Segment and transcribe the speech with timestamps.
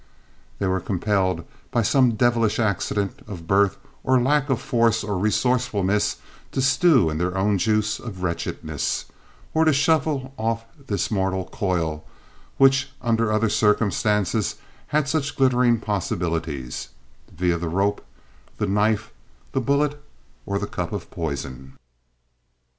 [0.57, 6.15] They were compelled by some devilish accident of birth or lack of force or resourcefulness
[6.53, 9.05] to stew in their own juice of wretchedness,
[9.53, 14.55] or to shuffle off this mortal coil—which under other circumstances
[14.87, 18.03] had such glittering possibilities—via the rope,
[18.57, 19.11] the knife,
[19.51, 20.01] the bullet,
[20.47, 21.77] or the cup of poison.